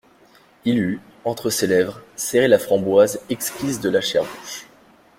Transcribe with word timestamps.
Il 0.65 0.79
eût, 0.79 0.99
entre 1.25 1.51
ses 1.51 1.67
lèvres, 1.67 2.01
serré 2.15 2.47
la 2.47 2.57
framboise 2.57 3.19
exquise 3.29 3.79
de 3.81 3.89
la 3.91 4.01
chère 4.01 4.23
bouche. 4.23 4.65